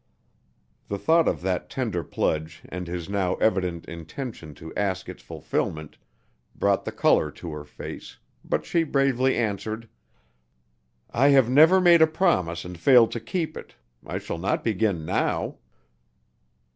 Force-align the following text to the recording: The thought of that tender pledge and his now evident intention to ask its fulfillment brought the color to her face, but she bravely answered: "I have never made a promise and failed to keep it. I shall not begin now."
The 0.87 0.97
thought 0.97 1.27
of 1.27 1.43
that 1.43 1.69
tender 1.69 2.03
pledge 2.03 2.63
and 2.69 2.87
his 2.87 3.07
now 3.07 3.35
evident 3.35 3.85
intention 3.85 4.55
to 4.55 4.73
ask 4.73 5.07
its 5.07 5.21
fulfillment 5.21 5.99
brought 6.55 6.85
the 6.85 6.91
color 6.91 7.29
to 7.29 7.51
her 7.51 7.63
face, 7.63 8.17
but 8.43 8.65
she 8.65 8.81
bravely 8.81 9.37
answered: 9.37 9.87
"I 11.11 11.27
have 11.27 11.51
never 11.51 11.79
made 11.79 12.01
a 12.01 12.07
promise 12.07 12.65
and 12.65 12.79
failed 12.79 13.11
to 13.11 13.19
keep 13.19 13.55
it. 13.55 13.75
I 14.03 14.17
shall 14.17 14.39
not 14.39 14.63
begin 14.63 15.05
now." 15.05 15.57